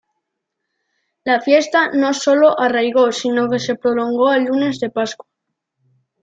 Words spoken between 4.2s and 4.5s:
al